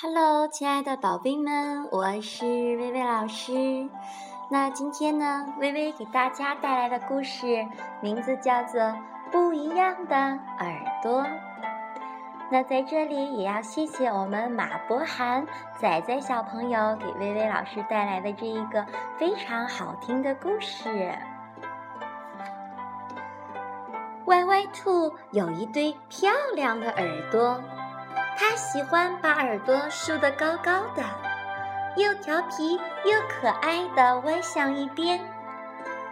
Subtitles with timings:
[0.00, 3.88] Hello，亲爱的宝贝们，我是薇薇老师。
[4.48, 7.66] 那今天呢，薇薇给大家带来的故事
[8.00, 8.80] 名字叫做
[9.32, 11.22] 《不一样的耳朵》。
[12.48, 15.44] 那在这里也要谢谢我们马博涵
[15.80, 18.86] 仔仔小朋友给薇薇老师带来的这一个
[19.18, 21.12] 非常好听的故事。
[24.26, 27.60] 歪歪兔有一对漂亮的耳朵。
[28.38, 31.02] 他喜欢把耳朵竖得高高的，
[31.96, 35.18] 又调皮又可爱的歪向一边。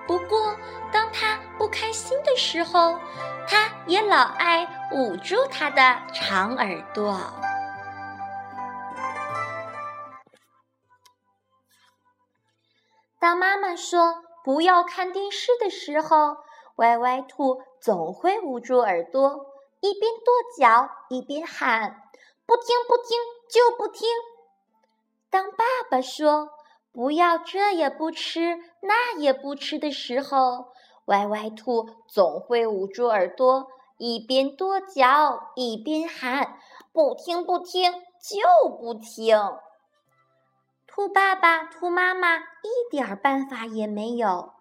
[0.08, 0.56] 不过，
[0.92, 2.98] 当他不开心的时候，
[3.46, 7.16] 他也老爱捂住他的长耳朵。
[13.20, 16.36] 当妈妈说不要看电视的时候，
[16.76, 19.46] 歪歪兔总会捂住耳朵，
[19.80, 22.02] 一边跺脚一边喊。
[22.46, 23.18] 不听不听
[23.50, 24.08] 就不听。
[25.28, 26.50] 当爸爸说
[26.92, 30.68] 不要这也不吃那也不吃的时候，
[31.06, 33.66] 歪歪兔总会捂住耳朵，
[33.98, 36.58] 一边跺脚一边喊
[36.92, 39.36] ：“不听不听就不听。”
[40.86, 44.52] 兔爸爸、兔妈妈一点办法也没有，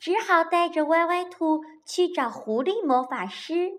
[0.00, 3.72] 只好带着歪歪兔去找狐狸魔法师。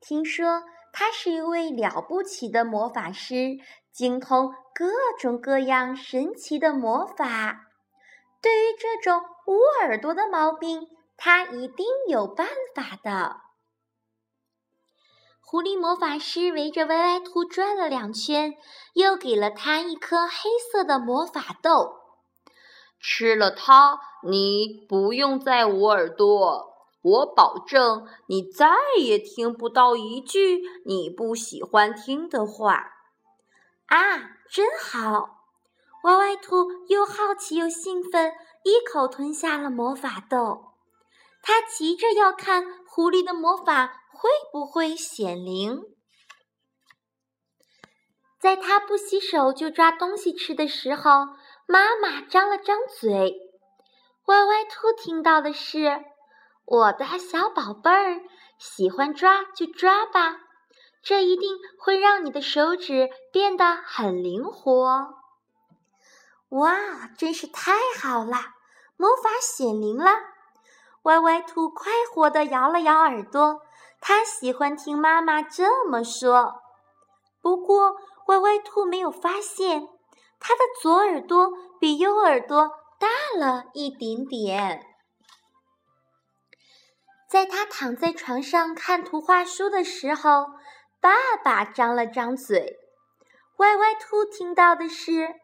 [0.00, 0.64] 听说。
[0.92, 3.58] 他是一位了不起的魔法师，
[3.92, 4.86] 精通各
[5.18, 7.66] 种各样神奇的魔法。
[8.42, 13.40] 对于这种捂耳朵的毛病，他一定有办法的。
[15.40, 18.54] 狐狸魔法师围着歪歪兔转了两圈，
[18.94, 21.96] 又给了他一颗黑色的魔法豆。
[23.00, 26.69] 吃了它，你不用再捂耳朵。
[27.02, 32.92] 我保证，你再也听不到一句你不喜欢听的话。
[33.86, 35.38] 啊，真好！
[36.04, 38.32] 歪歪兔又好奇又兴奋，
[38.64, 40.74] 一口吞下了魔法豆。
[41.42, 45.82] 他急着要看狐狸的魔法会不会显灵。
[48.38, 51.10] 在他不洗手就抓东西吃的时候，
[51.66, 53.36] 妈妈张了张嘴。
[54.26, 56.04] 歪歪兔听到的是。
[56.64, 58.20] 我的小宝贝儿，
[58.58, 60.38] 喜欢抓就抓吧，
[61.02, 65.14] 这一定会让你的手指变得很灵活。
[66.50, 68.36] 哇，真是太好了，
[68.96, 70.10] 魔法显灵了！
[71.02, 73.62] 歪歪兔快活地摇了摇耳朵，
[74.00, 76.60] 它喜欢听妈妈这么说。
[77.40, 79.88] 不过，歪歪兔没有发现，
[80.38, 84.86] 它的左耳朵比右耳朵大了一点点。
[87.30, 90.46] 在他躺在床上看图画书的时候，
[91.00, 92.76] 爸爸张了张嘴。
[93.58, 95.36] 歪歪兔听到的是：“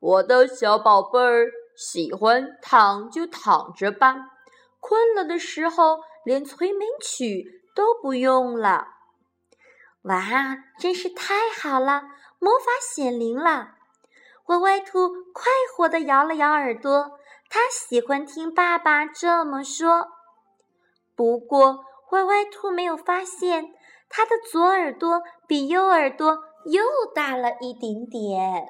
[0.00, 4.16] 我的小宝贝儿，喜欢躺就躺着吧，
[4.80, 7.44] 困了的时候连催眠曲
[7.74, 8.86] 都不用了。”
[10.04, 10.24] 哇，
[10.80, 12.04] 真是太好了，
[12.38, 13.74] 魔法显灵了！
[14.46, 17.18] 歪歪兔快活地摇了摇耳朵，
[17.50, 20.15] 他喜欢听爸爸这么说。
[21.16, 23.74] 不过，歪歪兔没有发现，
[24.08, 26.84] 它的左耳朵比右耳朵又
[27.14, 28.68] 大了一点点。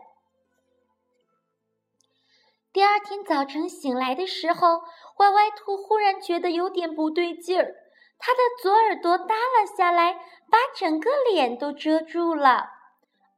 [2.73, 4.83] 第二天早晨醒来的时候，
[5.19, 7.75] 歪歪兔忽然觉得有点不对劲儿，
[8.19, 10.13] 它的左耳朵耷了下来，
[10.51, 12.69] 把整个脸都遮住了，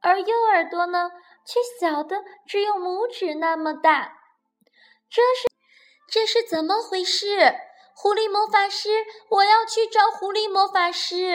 [0.01, 1.09] 而右耳朵呢，
[1.45, 4.19] 却小的只有拇指那么大。
[5.09, 5.47] 这是，
[6.07, 7.55] 这是怎么回事？
[8.01, 8.87] 狐狸魔法师，
[9.29, 11.33] 我要去找狐狸魔法师！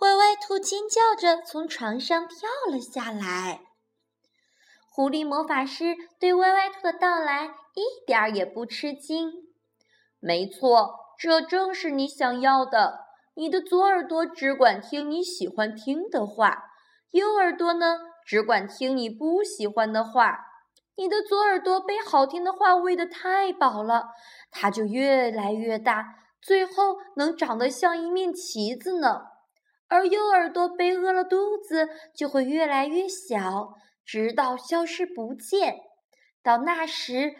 [0.00, 3.60] 歪歪兔尖叫着从床上跳了下来。
[4.90, 9.30] 狐狸魔法师对歪歪兔的到来一点儿也不吃惊。
[10.20, 13.00] 没错，这正是你想要的。
[13.34, 16.70] 你的左耳朵只管听你喜欢听的话，
[17.10, 20.46] 右耳朵呢，只管听你不喜欢的话。
[20.98, 24.08] 你的左耳朵被好听的话喂得太饱了，
[24.50, 26.04] 它就越来越大，
[26.42, 29.22] 最后能长得像一面旗子呢。
[29.86, 33.74] 而右耳朵被饿了肚子，就会越来越小，
[34.04, 35.76] 直到消失不见。
[36.42, 37.36] 到那时，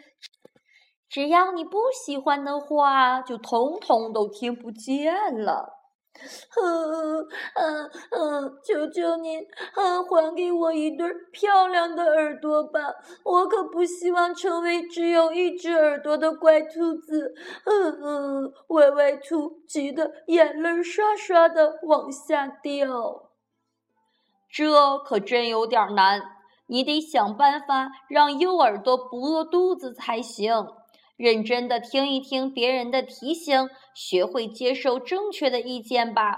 [1.09, 5.78] 只要你不喜欢的话，就通通都听不见了。
[6.61, 9.39] 嗯嗯嗯，求求您，
[9.75, 12.79] 嗯，还给我一对漂亮的耳朵吧！
[13.23, 17.33] 我可不希望成为只有一只耳朵的怪兔子。
[17.65, 23.29] 嗯嗯，歪歪兔急得眼泪刷刷的往下掉。
[24.51, 26.21] 这可真有点难。
[26.71, 30.53] 你得想办法让右耳朵不饿肚子才行。
[31.19, 36.37] 认真的听一听别人的提醒，学会接受正确的意见吧。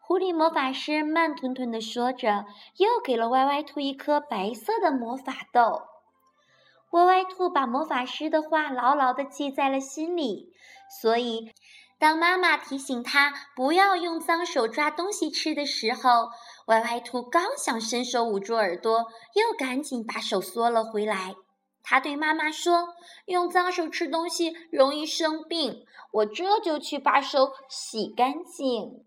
[0.00, 2.46] 狐狸魔法师慢吞吞地说着，
[2.78, 5.82] 又给了歪歪兔一颗白色的魔法豆。
[6.90, 10.48] 歪歪兔把魔法师的话牢牢地记在了心里，
[11.00, 11.52] 所以
[11.96, 16.30] 当妈妈提醒他不要用脏手抓东西吃的时候，
[16.66, 19.06] 歪歪兔刚想伸手捂住耳朵，
[19.36, 21.36] 又赶紧把手缩了回来。
[21.90, 22.88] 他对妈妈说
[23.24, 29.06] ：“用脏手吃东西容易生病，我这就去把手洗干净。”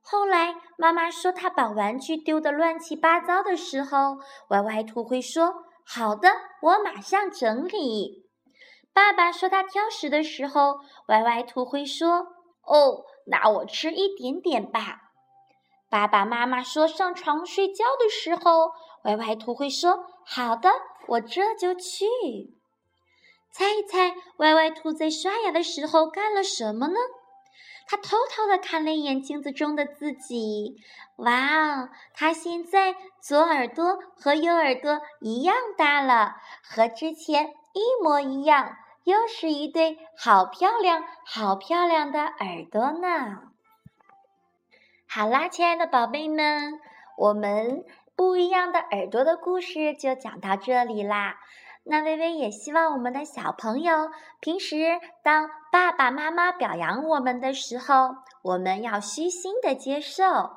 [0.00, 4.18] 后来，妈妈说她把玩具丢得乱七八糟的时候，
[4.50, 6.28] 歪歪兔会说：“好的，
[6.62, 8.28] 我马上整理。”
[8.94, 10.78] 爸爸说他挑食的时候，
[11.08, 12.28] 歪歪兔会说
[12.62, 15.00] ：“哦，那我吃一点点吧。”
[15.90, 18.70] 爸爸妈妈说上床睡觉的时候，
[19.04, 20.68] 歪歪兔会说：“好的，
[21.06, 22.04] 我这就去。”
[23.52, 26.94] 猜一猜，歪歪兔在刷牙的时候干了什么呢？
[27.86, 30.76] 他偷偷的看了一眼镜子中的自己，
[31.16, 38.74] 哇哦，他现在左耳朵和右耳朵一样大了，和之前一模一样，
[39.04, 43.42] 又是一对好漂亮、好漂亮的耳朵呢。
[45.06, 46.80] 好啦，亲爱的宝贝们，
[47.18, 47.84] 我们
[48.16, 51.36] 不一样的耳朵的故事就讲到这里啦。
[51.86, 60.56] 那微微也希望我们的小朋友平时当爸爸妈妈表扬我们的时候，我们要虚心的接受；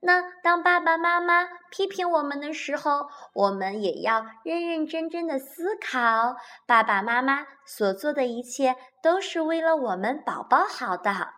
[0.00, 11.34] 那当爸爸妈妈批评我们的时候，我们也要认认真真的思考，爸爸妈妈所做的一切都是为了我们宝宝好的。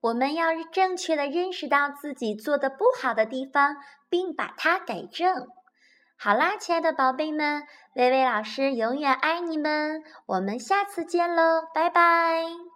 [0.00, 3.76] 我们要正确的认识到自己做的不好的地方，
[4.08, 5.48] 并把它改正。
[6.16, 7.64] 好啦，亲爱的宝贝们，
[7.94, 12.67] 薇薇老师永远爱你们，我们下次见喽，拜拜。